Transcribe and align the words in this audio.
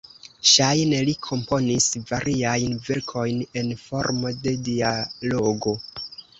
Ŝajne 0.51 1.01
li 1.09 1.13
komponis 1.27 1.91
variajn 2.13 2.75
verkojn 2.89 3.45
en 3.63 3.71
formo 3.85 4.35
de 4.43 4.57
dialogo. 4.73 5.79